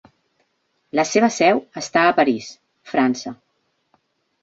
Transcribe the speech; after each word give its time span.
La 0.99 1.05
seva 1.09 1.29
seu 1.37 1.63
està 1.83 2.07
a 2.07 2.17
París, 2.23 2.51
França. 2.95 3.39